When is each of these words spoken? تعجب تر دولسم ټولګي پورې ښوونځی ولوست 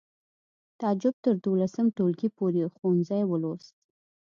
تعجب 0.79 1.15
تر 1.25 1.33
دولسم 1.45 1.85
ټولګي 1.95 2.29
پورې 2.37 2.61
ښوونځی 2.75 3.21
ولوست 3.27 3.73